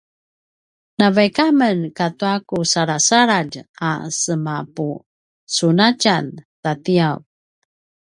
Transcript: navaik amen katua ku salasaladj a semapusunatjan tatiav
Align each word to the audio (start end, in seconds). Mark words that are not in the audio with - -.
navaik 0.97 1.37
amen 1.47 1.79
katua 1.97 2.33
ku 2.47 2.57
salasaladj 2.71 3.55
a 3.89 3.91
semapusunatjan 4.21 6.25
tatiav 6.63 7.17